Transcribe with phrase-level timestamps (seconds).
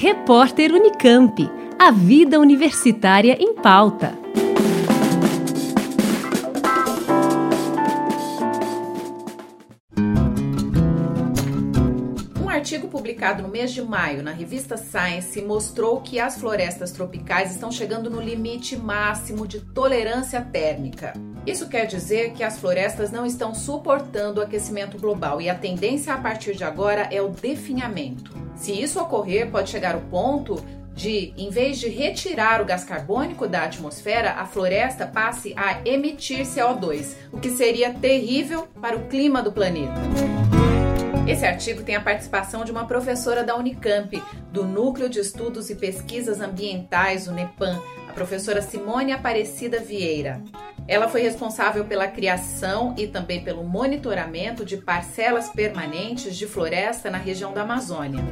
[0.00, 1.50] Repórter Unicamp.
[1.76, 4.16] A vida universitária em pauta.
[12.40, 17.50] Um artigo publicado no mês de maio na revista Science mostrou que as florestas tropicais
[17.50, 21.12] estão chegando no limite máximo de tolerância térmica.
[21.44, 26.14] Isso quer dizer que as florestas não estão suportando o aquecimento global e a tendência
[26.14, 28.47] a partir de agora é o definhamento.
[28.58, 30.62] Se isso ocorrer, pode chegar o ponto
[30.94, 36.40] de, em vez de retirar o gás carbônico da atmosfera, a floresta passe a emitir
[36.40, 39.94] CO2, o que seria terrível para o clima do planeta.
[41.28, 45.76] Esse artigo tem a participação de uma professora da Unicamp, do Núcleo de Estudos e
[45.76, 50.42] Pesquisas Ambientais, o NEPAM, a professora Simone Aparecida Vieira.
[50.86, 57.18] Ela foi responsável pela criação e também pelo monitoramento de parcelas permanentes de floresta na
[57.18, 58.24] região da Amazônia.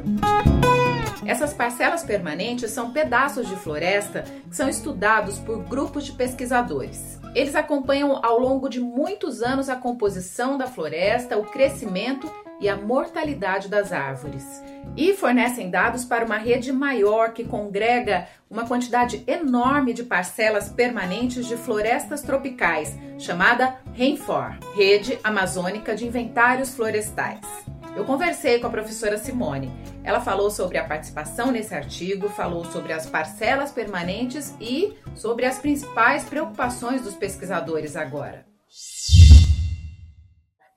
[1.25, 7.19] Essas parcelas permanentes são pedaços de floresta que são estudados por grupos de pesquisadores.
[7.35, 12.27] Eles acompanham ao longo de muitos anos a composição da floresta, o crescimento
[12.59, 14.45] e a mortalidade das árvores.
[14.95, 21.45] E fornecem dados para uma rede maior que congrega uma quantidade enorme de parcelas permanentes
[21.45, 27.45] de florestas tropicais, chamada REINFOR Rede Amazônica de Inventários Florestais.
[27.95, 29.71] Eu conversei com a professora Simone.
[30.03, 35.57] Ela falou sobre a participação nesse artigo, falou sobre as parcelas permanentes e sobre as
[35.57, 38.46] principais preocupações dos pesquisadores agora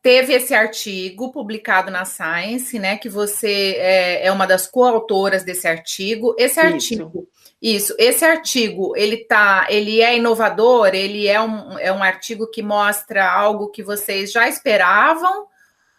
[0.03, 2.97] teve esse artigo publicado na Science, né?
[2.97, 6.35] Que você é, é uma das coautoras desse artigo.
[6.39, 7.29] Esse artigo,
[7.61, 7.93] isso.
[7.93, 12.63] isso, esse artigo, ele tá, ele é inovador, ele é um, é um artigo que
[12.63, 15.47] mostra algo que vocês já esperavam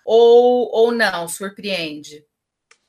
[0.05, 2.25] ou, ou não, surpreende?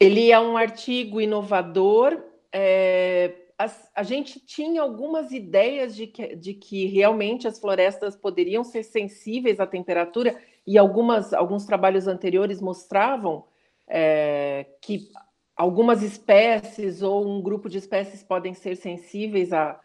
[0.00, 2.20] Ele é um artigo inovador.
[2.50, 8.64] É, a, a, gente tinha algumas ideias de que, de que realmente as florestas poderiam
[8.64, 10.36] ser sensíveis à temperatura
[10.66, 13.44] e algumas, alguns trabalhos anteriores mostravam
[13.88, 15.08] é, que
[15.56, 19.78] algumas espécies ou um grupo de espécies podem ser sensíveis à,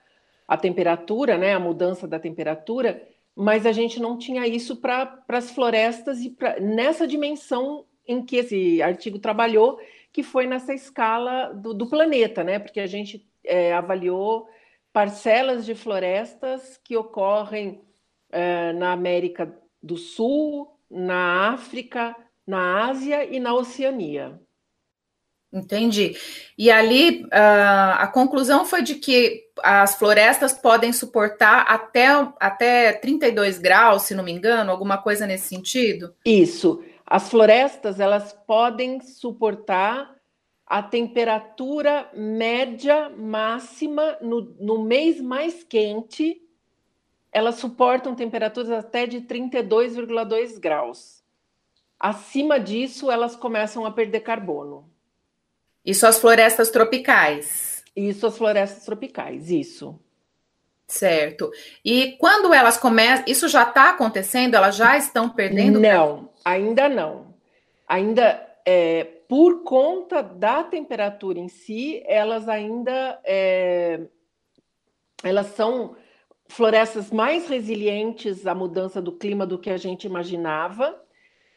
[0.47, 5.51] à temperatura, né, à mudança da temperatura, mas a gente não tinha isso para as
[5.51, 9.79] florestas e pra, nessa dimensão em que esse artigo trabalhou,
[10.11, 12.57] que foi nessa escala do, do planeta, né?
[12.57, 14.47] Porque a gente é, avaliou
[14.93, 17.81] parcelas de florestas que ocorrem
[18.31, 19.53] é, na América
[19.87, 22.15] do Sul, na África,
[22.45, 24.39] na Ásia e na Oceania.
[25.51, 26.15] Entendi.
[26.57, 32.07] E ali uh, a conclusão foi de que as florestas podem suportar até,
[32.39, 36.13] até 32 graus, se não me engano, alguma coisa nesse sentido?
[36.25, 36.83] Isso.
[37.05, 40.13] As florestas elas podem suportar
[40.65, 46.41] a temperatura média máxima no, no mês mais quente
[47.31, 51.23] elas suportam temperaturas até de 32,2 graus.
[51.99, 54.89] Acima disso, elas começam a perder carbono.
[55.83, 57.83] Isso as florestas tropicais.
[57.95, 59.99] Isso as florestas tropicais, isso.
[60.87, 61.51] Certo.
[61.83, 64.55] E quando elas começam, isso já está acontecendo?
[64.55, 65.79] Elas já estão perdendo?
[65.79, 67.33] Não, ainda não.
[67.87, 74.01] Ainda é, por conta da temperatura em si, elas ainda é,
[75.23, 75.95] elas são
[76.50, 81.00] florestas mais resilientes à mudança do clima do que a gente imaginava,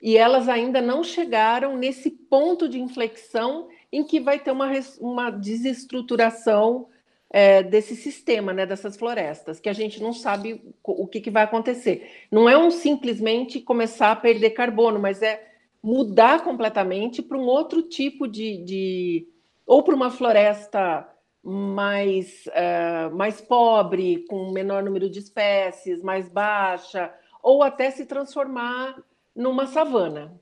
[0.03, 5.31] e elas ainda não chegaram nesse ponto de inflexão em que vai ter uma, uma
[5.31, 6.89] desestruturação
[7.29, 11.45] é, desse sistema, né, dessas florestas, que a gente não sabe o que, que vai
[11.45, 12.27] acontecer.
[12.31, 15.49] Não é um simplesmente começar a perder carbono, mas é
[15.83, 19.29] mudar completamente para um outro tipo de, de
[19.67, 21.07] ou para uma floresta
[21.43, 27.13] mais, uh, mais pobre, com menor número de espécies, mais baixa,
[27.43, 29.03] ou até se transformar
[29.35, 30.39] numa savana.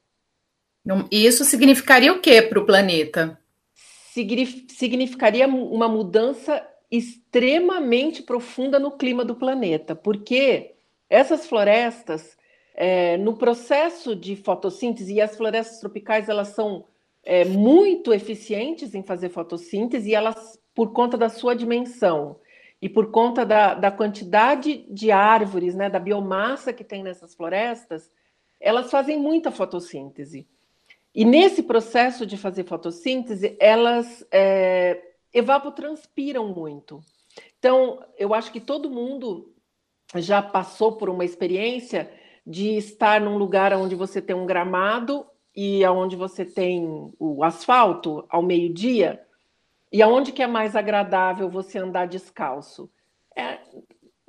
[1.11, 3.39] Isso significaria o que para o planeta?
[4.15, 10.75] Significaria uma mudança extremamente profunda no clima do planeta, porque
[11.09, 12.37] essas florestas,
[12.75, 16.87] é, no processo de fotossíntese, e as florestas tropicais elas são
[17.29, 22.41] é, muito eficientes em fazer fotossíntese e elas por conta da sua dimensão
[22.81, 28.11] e por conta da, da quantidade de árvores, né, da biomassa que tem nessas florestas,
[28.59, 30.49] elas fazem muita fotossíntese.
[31.15, 34.99] E nesse processo de fazer fotossíntese, elas é,
[35.31, 37.03] evapotranspiram muito.
[37.59, 39.53] Então, eu acho que todo mundo
[40.15, 42.11] já passou por uma experiência
[42.47, 45.27] de estar num lugar onde você tem um gramado
[45.61, 49.21] e onde você tem o asfalto ao meio-dia
[49.91, 52.89] E aonde que é mais agradável você andar descalço?
[53.35, 53.59] É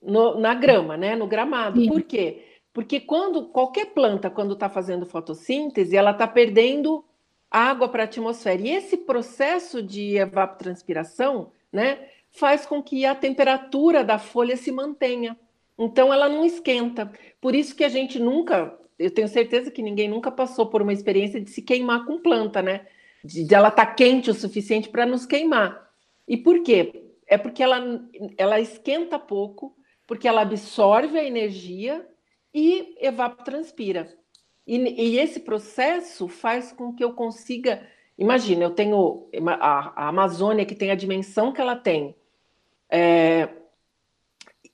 [0.01, 1.15] no, na grama, né?
[1.15, 1.79] No gramado.
[1.79, 1.87] Sim.
[1.87, 2.45] Por quê?
[2.73, 7.03] Porque quando qualquer planta, quando está fazendo fotossíntese, ela está perdendo
[7.51, 8.61] água para a atmosfera.
[8.61, 15.37] E esse processo de evapotranspiração, né, faz com que a temperatura da folha se mantenha.
[15.77, 17.11] Então ela não esquenta.
[17.41, 20.91] Por isso que a gente nunca, eu tenho certeza que ninguém nunca passou por uma
[20.91, 22.85] experiência de se queimar com planta, né?
[23.23, 25.89] De, de ela estar tá quente o suficiente para nos queimar.
[26.27, 27.05] E por quê?
[27.25, 27.81] É porque ela,
[28.37, 29.73] ela esquenta pouco,
[30.05, 32.05] porque ela absorve a energia
[32.53, 34.13] e evapotranspira.
[34.67, 37.87] E, e esse processo faz com que eu consiga.
[38.17, 42.13] Imagina, eu tenho a, a Amazônia que tem a dimensão que ela tem.
[42.89, 43.47] É,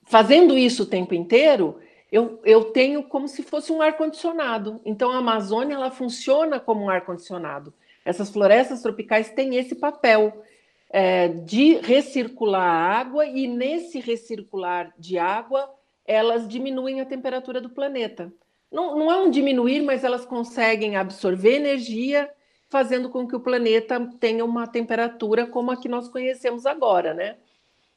[0.04, 1.78] fazendo isso o tempo inteiro,
[2.10, 4.80] eu, eu tenho como se fosse um ar-condicionado.
[4.84, 7.74] Então, a Amazônia ela funciona como um ar-condicionado.
[8.04, 10.44] Essas florestas tropicais têm esse papel
[10.90, 15.68] é, de recircular a água, e nesse recircular de água,
[16.04, 18.32] elas diminuem a temperatura do planeta.
[18.70, 22.30] Não, não é um diminuir, mas elas conseguem absorver energia,
[22.68, 27.36] fazendo com que o planeta tenha uma temperatura como a que nós conhecemos agora, né?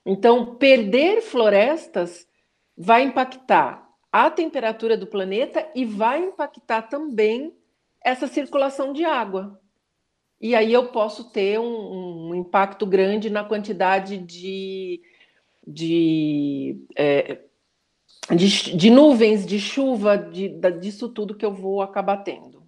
[0.06, 2.28] Então, perder florestas
[2.78, 7.54] vai impactar a temperatura do planeta e vai impactar também
[8.04, 9.60] essa circulação de água.
[10.42, 15.02] E aí eu posso ter um, um impacto grande na quantidade de,
[15.68, 17.40] de, é,
[18.32, 22.64] de, de, nuvens, de chuva, de, disso tudo que eu vou acabar tendo.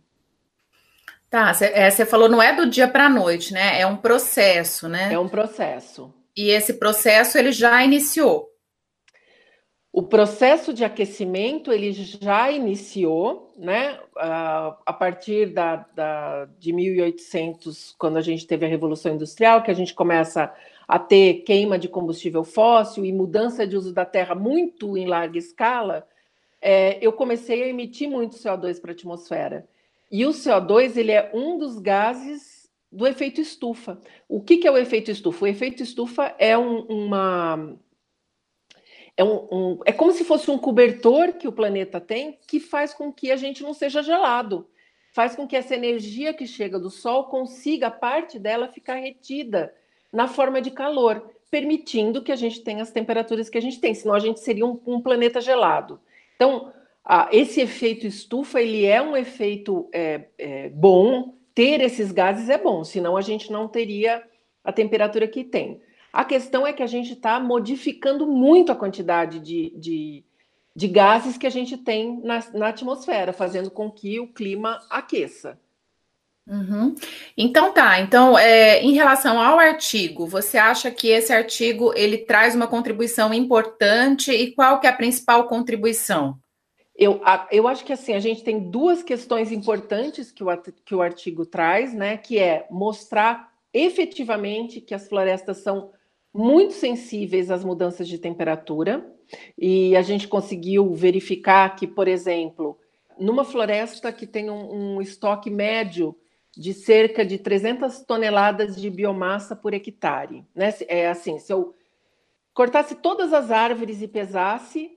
[1.30, 3.80] Tá, você é, falou não é do dia para a noite, né?
[3.80, 5.14] É um processo, né?
[5.14, 6.14] É um processo.
[6.36, 8.51] E esse processo ele já iniciou.
[9.94, 14.00] O processo de aquecimento ele já iniciou, né?
[14.16, 19.74] A partir da, da, de 1800, quando a gente teve a Revolução Industrial, que a
[19.74, 20.54] gente começa
[20.88, 25.38] a ter queima de combustível fóssil e mudança de uso da terra muito em larga
[25.38, 26.08] escala,
[26.62, 29.68] é, eu comecei a emitir muito CO2 para a atmosfera.
[30.12, 34.00] E o CO2 ele é um dos gases do efeito estufa.
[34.28, 35.46] O que, que é o efeito estufa?
[35.46, 37.76] O efeito estufa é um, uma.
[39.18, 42.94] É, um, um, é como se fosse um cobertor que o planeta tem que faz
[42.94, 44.68] com que a gente não seja gelado.
[45.14, 49.74] Faz com que essa energia que chega do Sol consiga, parte dela, ficar retida
[50.12, 53.94] na forma de calor, permitindo que a gente tenha as temperaturas que a gente tem,
[53.94, 56.00] senão a gente seria um, um planeta gelado.
[56.36, 56.72] Então,
[57.32, 62.84] esse efeito estufa ele é um efeito é, é, bom, ter esses gases é bom,
[62.84, 64.24] senão a gente não teria
[64.64, 65.82] a temperatura que tem.
[66.12, 70.24] A questão é que a gente está modificando muito a quantidade de, de,
[70.76, 75.58] de, gases que a gente tem na, na atmosfera, fazendo com que o clima aqueça.
[76.48, 76.96] Uhum.
[77.38, 82.56] Então tá, então é, em relação ao artigo, você acha que esse artigo ele traz
[82.56, 86.38] uma contribuição importante e qual que é a principal contribuição?
[86.96, 87.22] Eu,
[87.52, 90.48] eu acho que assim, a gente tem duas questões importantes que o,
[90.84, 92.18] que o artigo traz, né?
[92.18, 95.92] Que é mostrar efetivamente que as florestas são
[96.34, 99.06] muito sensíveis às mudanças de temperatura,
[99.58, 102.78] e a gente conseguiu verificar que, por exemplo,
[103.20, 106.16] numa floresta que tem um, um estoque médio
[106.56, 110.74] de cerca de 300 toneladas de biomassa por hectare, né?
[110.88, 111.74] É assim, se eu
[112.54, 114.92] cortasse todas as árvores e pesasse,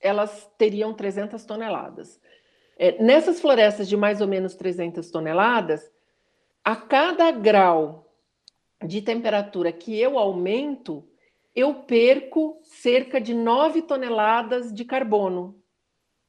[0.00, 2.20] elas teriam 300 toneladas.
[2.78, 5.90] É, nessas florestas de mais ou menos 300 toneladas,
[6.64, 8.09] a cada grau
[8.86, 11.06] de temperatura que eu aumento,
[11.54, 15.60] eu perco cerca de 9 toneladas de carbono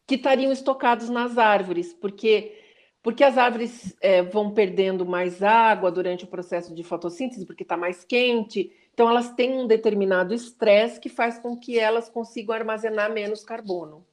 [0.07, 2.57] que estariam estocados nas árvores, porque
[3.03, 7.75] porque as árvores é, vão perdendo mais água durante o processo de fotossíntese, porque está
[7.75, 13.11] mais quente, então, elas têm um determinado estresse que faz com que elas consigam armazenar
[13.11, 14.05] menos carbono.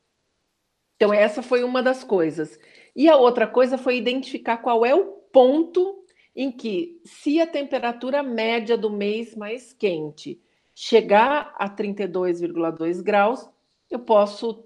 [0.97, 2.59] Então, essa foi uma das coisas.
[2.95, 5.98] E a outra coisa foi identificar qual é o ponto
[6.39, 10.41] em que, se a temperatura média do mês mais quente
[10.73, 13.51] chegar a 32,2 graus,
[13.91, 14.65] eu posso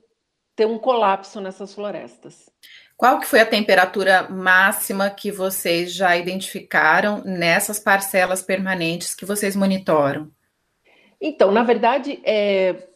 [0.54, 2.50] ter um colapso nessas florestas.
[2.94, 9.56] Qual que foi a temperatura máxima que vocês já identificaram nessas parcelas permanentes que vocês
[9.56, 10.30] monitoram?
[11.18, 12.86] Então, na verdade, é,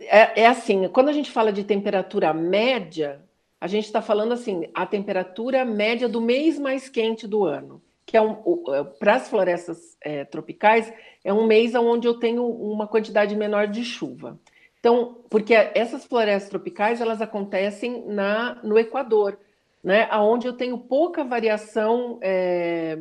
[0.00, 3.22] é, é assim, quando a gente fala de temperatura média,
[3.62, 8.16] a gente está falando assim, a temperatura média do mês mais quente do ano, que
[8.16, 8.42] é um,
[8.74, 10.92] é, para as florestas é, tropicais,
[11.22, 14.36] é um mês onde eu tenho uma quantidade menor de chuva.
[14.80, 19.38] Então, porque essas florestas tropicais elas acontecem na, no Equador,
[19.80, 22.98] né, aonde eu tenho pouca variação é,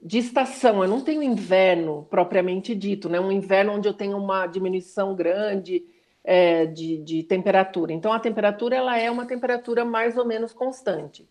[0.00, 3.20] de estação, eu não tenho inverno propriamente dito, né?
[3.20, 5.84] Um inverno onde eu tenho uma diminuição grande
[6.24, 7.92] é, de, de, temperatura.
[7.92, 11.26] Então, a temperatura ela é uma temperatura mais ou menos constante,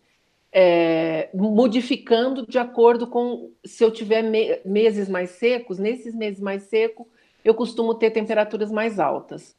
[0.52, 5.78] é, modificando de acordo com se eu tiver me, meses mais secos.
[5.78, 7.06] Nesses meses mais secos,
[7.44, 9.56] eu costumo ter temperaturas mais altas.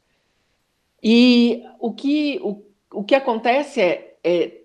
[1.02, 2.62] E o que, o,
[2.92, 4.60] o que acontece é, é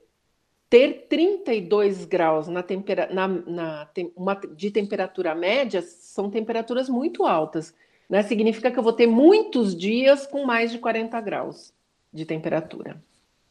[0.69, 7.73] ter 32 graus na tempera, na, na, uma, de temperatura média são temperaturas muito altas.
[8.09, 8.23] Né?
[8.23, 11.71] Significa que eu vou ter muitos dias com mais de 40 graus
[12.11, 13.01] de temperatura.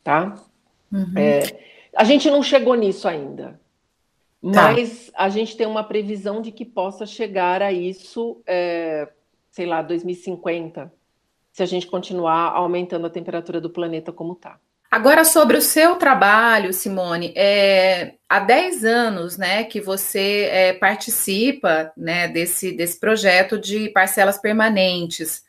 [0.02, 0.34] Tá?
[0.92, 1.12] Uhum.
[1.16, 1.60] É,
[1.94, 3.60] a gente não chegou nisso ainda.
[4.40, 4.72] Tá.
[4.72, 9.08] Mas a gente tem uma previsão de que possa chegar a isso, é,
[9.50, 10.92] sei lá, 2050,
[11.52, 14.60] se a gente continuar aumentando a temperatura do planeta como está.
[14.90, 21.92] Agora, sobre o seu trabalho, Simone, é, há 10 anos né, que você é, participa
[21.94, 25.42] né, desse, desse projeto de parcelas permanentes.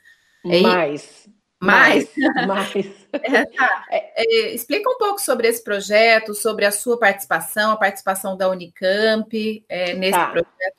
[0.44, 1.30] Mais.
[1.62, 2.10] Mais?
[2.48, 2.74] Mais.
[3.12, 3.86] É, tá.
[3.90, 8.48] É, é, explica um pouco sobre esse projeto, sobre a sua participação, a participação da
[8.48, 10.28] Unicamp é, nesse tá.
[10.28, 10.78] projeto.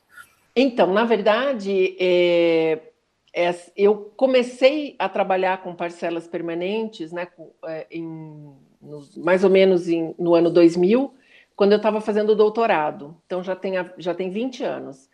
[0.55, 2.79] Então, na verdade, é,
[3.75, 7.27] eu comecei a trabalhar com parcelas permanentes, né,
[7.65, 8.53] é, em,
[9.17, 11.13] mais ou menos em, no ano 2000,
[11.55, 13.15] quando eu estava fazendo doutorado.
[13.25, 15.09] Então já tem, já tem 20 anos.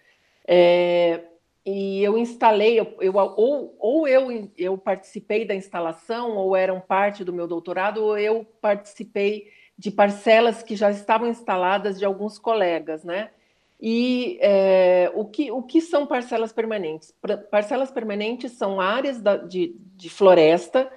[0.48, 1.26] É,
[1.66, 7.24] e eu instalei, eu, eu, ou, ou eu, eu participei da instalação, ou eram parte
[7.24, 13.04] do meu doutorado, ou eu participei de parcelas que já estavam instaladas de alguns colegas,
[13.04, 13.32] né?
[13.80, 17.14] E é, o, que, o que são parcelas permanentes?
[17.52, 20.92] Parcelas permanentes são áreas da, de, de floresta,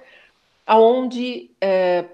[0.67, 2.05] onde, é,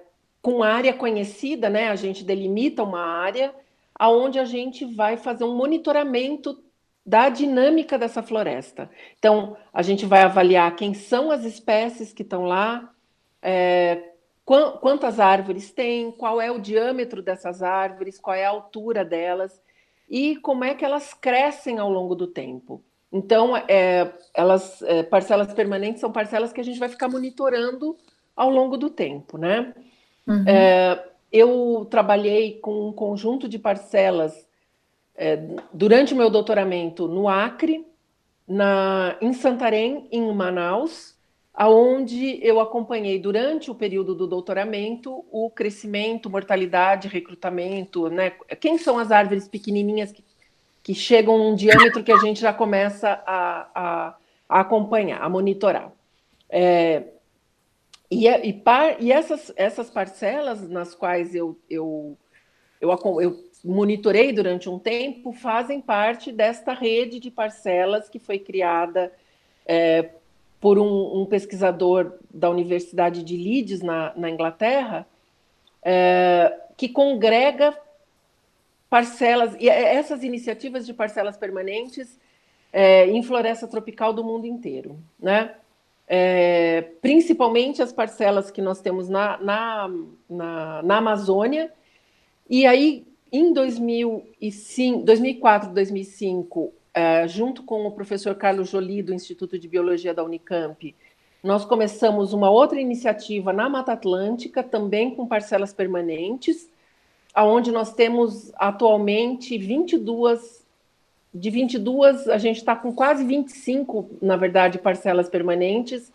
[0.41, 3.53] com área conhecida, né, a gente delimita uma área,
[3.95, 6.61] aonde a gente vai fazer um monitoramento
[7.05, 8.89] da dinâmica dessa floresta.
[9.17, 12.93] Então, a gente vai avaliar quem são as espécies que estão lá,
[13.41, 14.11] é,
[14.43, 19.61] quantas árvores tem, qual é o diâmetro dessas árvores, qual é a altura delas
[20.07, 22.83] e como é que elas crescem ao longo do tempo.
[23.11, 27.95] Então, é, elas, é, parcelas permanentes são parcelas que a gente vai ficar monitorando
[28.35, 29.73] ao longo do tempo, né?
[30.27, 30.43] Uhum.
[30.47, 34.47] É, eu trabalhei com um conjunto de parcelas
[35.15, 35.37] é,
[35.73, 37.85] durante o meu doutoramento no Acre,
[38.47, 41.16] na, em Santarém, em Manaus,
[41.57, 48.29] aonde eu acompanhei durante o período do doutoramento o crescimento, mortalidade, recrutamento, né?
[48.61, 50.23] Quem são as árvores pequenininhas que,
[50.83, 54.15] que chegam num diâmetro que a gente já começa a, a,
[54.47, 55.91] a acompanhar, a monitorar.
[56.47, 57.05] É,
[58.11, 62.15] e, e, par, e essas, essas parcelas nas quais eu, eu,
[62.79, 69.11] eu, eu monitorei durante um tempo fazem parte desta rede de parcelas que foi criada
[69.65, 70.11] é,
[70.59, 75.07] por um, um, pesquisador da Universidade de Leeds, na, na Inglaterra,
[75.83, 77.77] é, que congrega
[78.89, 82.19] parcelas, e é, essas iniciativas de parcelas permanentes
[82.73, 85.55] é, em floresta tropical do mundo inteiro, né?
[86.09, 89.89] É, principalmente as parcelas que nós temos na, na,
[90.29, 91.71] na, na Amazônia,
[92.49, 99.59] e aí em 2005, 2004, 2005, é, junto com o professor Carlos Jolie, do Instituto
[99.59, 100.95] de Biologia da Unicamp,
[101.43, 106.67] nós começamos uma outra iniciativa na Mata Atlântica, também com parcelas permanentes,
[107.35, 110.65] aonde nós temos atualmente 22,
[111.31, 116.11] de 22, a gente está com quase 25, na verdade, parcelas permanentes,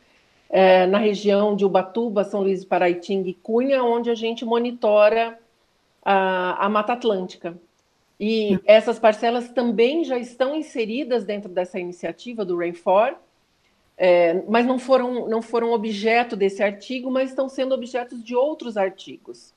[0.50, 5.38] é, na região de Ubatuba, São Luís de Paraitinga e Cunha, onde a gente monitora
[6.04, 7.56] a, a Mata Atlântica.
[8.25, 13.17] E essas parcelas também já estão inseridas dentro dessa iniciativa do Rainfor,
[13.99, 18.76] é, mas não foram, não foram objeto desse artigo, mas estão sendo objetos de outros
[18.76, 19.52] artigos.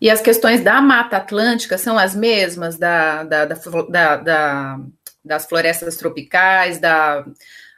[0.00, 4.80] E as questões da Mata Atlântica são as mesmas da, da, da, da
[5.24, 7.24] das florestas tropicais, da,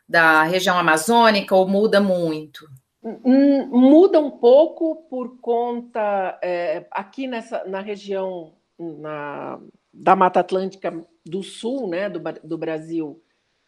[0.08, 2.68] da região amazônica, ou muda muito?
[3.02, 9.58] Hum, muda um pouco por conta, é, aqui nessa, na região, na,
[9.94, 13.22] da Mata Atlântica do Sul, né, do, do Brasil,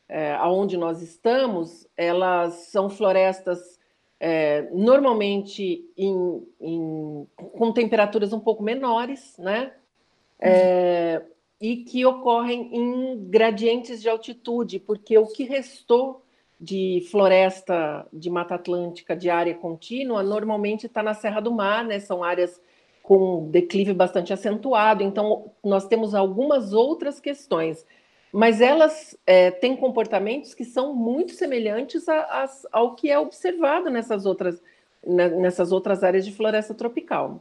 [0.08, 3.78] é, aonde nós estamos, elas são florestas
[4.18, 9.72] é, normalmente em, em, com temperaturas um pouco menores, né?
[10.38, 11.22] É,
[11.60, 16.22] e que ocorrem em gradientes de altitude, porque o que restou
[16.60, 21.98] de floresta de Mata Atlântica de área contínua normalmente está na Serra do Mar, né?
[21.98, 22.60] São áreas
[23.06, 25.00] com declive bastante acentuado.
[25.00, 27.86] Então, nós temos algumas outras questões,
[28.32, 33.90] mas elas é, têm comportamentos que são muito semelhantes a, a, ao que é observado
[33.90, 34.60] nessas outras,
[35.06, 37.40] nessas outras áreas de floresta tropical.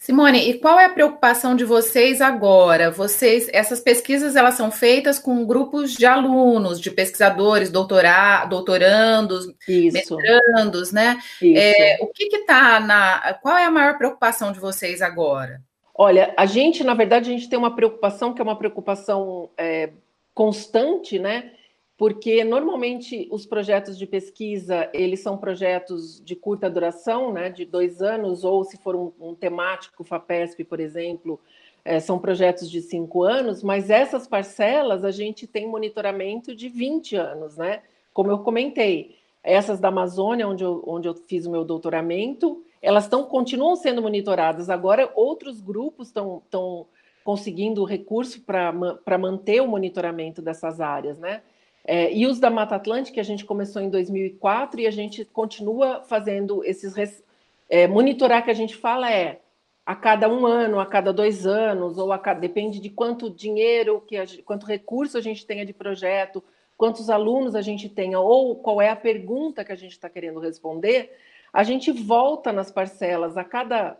[0.00, 2.90] Simone, e qual é a preocupação de vocês agora?
[2.90, 10.16] Vocês, essas pesquisas elas são feitas com grupos de alunos, de pesquisadores, doutora, doutorandos, Isso.
[10.16, 11.18] mestrandos, né?
[11.42, 13.34] É, o que está na.
[13.42, 15.60] Qual é a maior preocupação de vocês agora?
[15.94, 19.90] Olha, a gente, na verdade, a gente tem uma preocupação que é uma preocupação é,
[20.32, 21.52] constante, né?
[22.00, 28.00] Porque normalmente os projetos de pesquisa eles são projetos de curta duração, né, de dois
[28.00, 31.38] anos, ou se for um, um temático, FAPESP, por exemplo,
[31.84, 37.16] é, são projetos de cinco anos, mas essas parcelas a gente tem monitoramento de 20
[37.16, 37.82] anos, né?
[38.14, 43.04] Como eu comentei, essas da Amazônia, onde eu, onde eu fiz o meu doutoramento, elas
[43.04, 44.70] estão continuam sendo monitoradas.
[44.70, 46.86] Agora, outros grupos estão
[47.22, 51.42] conseguindo recurso para manter o monitoramento dessas áreas, né?
[51.84, 56.02] É, e os da Mata Atlântica, a gente começou em 2004 e a gente continua
[56.02, 57.22] fazendo esses.
[57.68, 59.40] É, monitorar que a gente fala é
[59.86, 64.02] a cada um ano, a cada dois anos, ou a cada, depende de quanto dinheiro,
[64.06, 66.42] que a, quanto recurso a gente tenha de projeto,
[66.76, 70.40] quantos alunos a gente tenha, ou qual é a pergunta que a gente está querendo
[70.40, 71.16] responder,
[71.52, 73.96] a gente volta nas parcelas a cada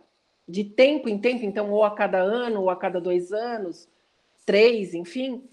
[0.47, 3.87] de tempo em tempo, então, ou a cada ano, ou a cada dois anos,
[4.45, 5.43] três, enfim,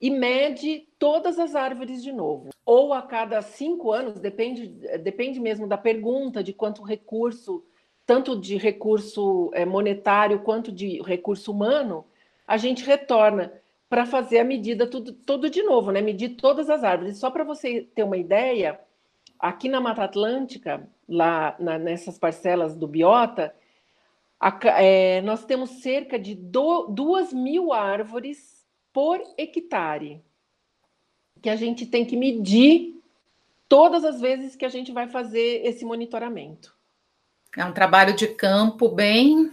[0.00, 2.50] e mede todas as árvores de novo.
[2.64, 7.64] Ou a cada cinco anos, depende, depende mesmo da pergunta, de quanto recurso,
[8.06, 12.06] tanto de recurso eh, monetário quanto de recurso humano,
[12.46, 13.52] a gente retorna
[13.88, 16.00] para fazer a medida tudo, tudo de novo, né?
[16.00, 17.18] Medir todas as árvores.
[17.18, 18.78] Só para você ter uma ideia,
[19.38, 23.54] aqui na Mata Atlântica, lá na, nessas parcelas do biota,
[24.38, 28.57] a, é, nós temos cerca de do, duas mil árvores
[28.98, 30.20] por hectare,
[31.40, 33.00] que a gente tem que medir
[33.68, 36.74] todas as vezes que a gente vai fazer esse monitoramento.
[37.56, 39.52] É um trabalho de campo bem.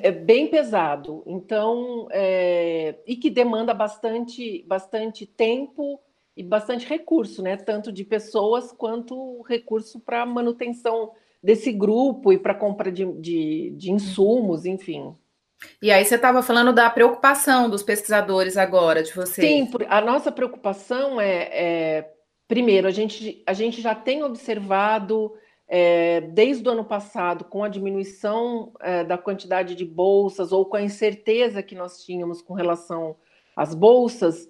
[0.00, 6.00] É bem pesado, então, é, e que demanda bastante, bastante tempo
[6.34, 7.58] e bastante recurso, né?
[7.58, 11.10] Tanto de pessoas quanto recurso para manutenção
[11.42, 15.14] desse grupo e para compra de, de, de insumos, enfim.
[15.80, 19.46] E aí você estava falando da preocupação dos pesquisadores agora, de vocês.
[19.46, 22.12] Sim, a nossa preocupação é, é
[22.46, 25.32] primeiro, a gente, a gente já tem observado
[25.66, 30.76] é, desde o ano passado, com a diminuição é, da quantidade de bolsas ou com
[30.76, 33.16] a incerteza que nós tínhamos com relação
[33.56, 34.48] às bolsas,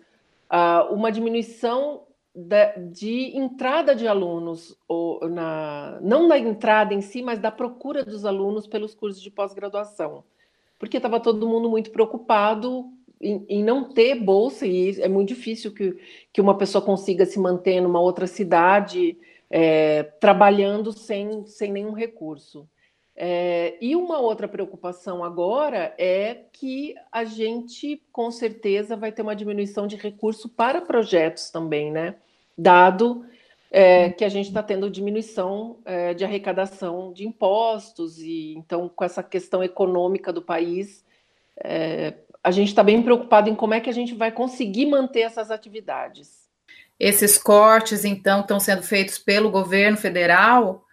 [0.51, 2.03] uh, uma diminuição
[2.35, 8.05] de, de, entrada de alunos, ou na, não da entrada em si, mas da procura
[8.05, 10.25] dos alunos pelos cursos de pós-graduação
[10.83, 12.91] porque estava todo mundo muito preocupado
[13.21, 15.97] em, em, não ter bolsa, e é muito difícil que,
[16.33, 19.17] que uma pessoa consiga se manter numa outra cidade
[19.49, 22.69] é, trabalhando sem, sem nenhum recurso.
[23.15, 29.37] É, e uma outra preocupação agora é que a gente, com certeza, vai ter uma
[29.37, 32.17] diminuição de recurso para projetos também, né?
[32.59, 33.25] Dado
[33.75, 39.03] é, que a gente está tendo diminuição é, de arrecadação de impostos, e então, com
[39.03, 41.03] essa questão econômica do país,
[41.57, 42.13] é,
[42.45, 45.51] a gente está bem preocupado em como é que a gente vai conseguir manter essas
[45.51, 46.43] atividades.
[47.01, 50.85] Esses cortes, então, estão sendo feitos pelo governo federal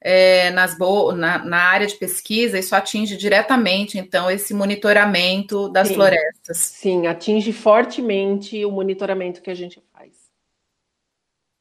[0.00, 5.94] é, nas na, na, área de pesquisa, isso atinge diretamente, então, esse monitoramento das sim,
[5.94, 6.56] florestas.
[6.56, 10.21] Sim, atinge fortemente o monitoramento que a gente faz.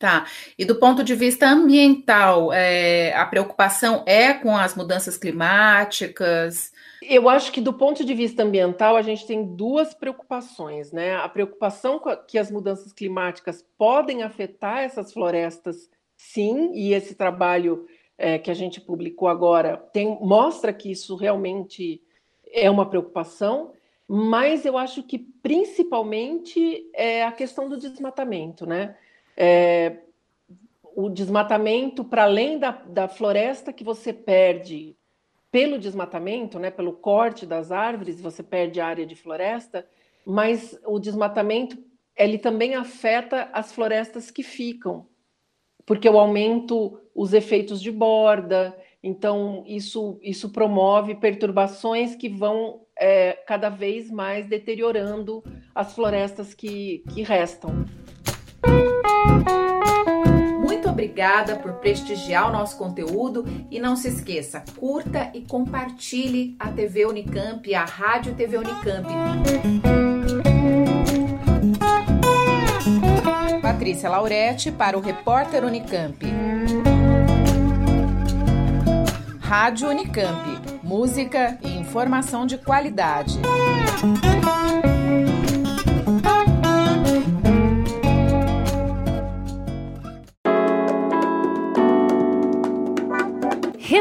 [0.01, 0.25] Tá.
[0.57, 6.73] E do ponto de vista ambiental, é, a preocupação é com as mudanças climáticas?
[7.03, 11.15] Eu acho que do ponto de vista ambiental, a gente tem duas preocupações, né?
[11.17, 15.87] A preocupação que as mudanças climáticas podem afetar essas florestas,
[16.17, 17.85] sim, e esse trabalho
[18.17, 22.01] é, que a gente publicou agora tem, mostra que isso realmente
[22.51, 23.71] é uma preocupação,
[24.07, 28.95] mas eu acho que principalmente é a questão do desmatamento, né?
[29.35, 29.97] É,
[30.95, 34.95] o desmatamento, para além da, da floresta que você perde
[35.51, 39.85] pelo desmatamento, né, pelo corte das árvores, você perde área de floresta,
[40.25, 41.77] mas o desmatamento
[42.15, 45.07] ele também afeta as florestas que ficam,
[45.85, 53.33] porque eu aumento os efeitos de borda, então isso, isso promove perturbações que vão é,
[53.47, 57.85] cada vez mais deteriorando as florestas que, que restam.
[61.01, 67.07] Obrigada por prestigiar o nosso conteúdo e não se esqueça, curta e compartilhe a TV
[67.07, 69.07] Unicamp, a Rádio TV Unicamp.
[73.63, 76.23] Patrícia Lauretti para o Repórter Unicamp.
[79.39, 80.83] Rádio Unicamp.
[80.83, 83.39] Música e informação de qualidade.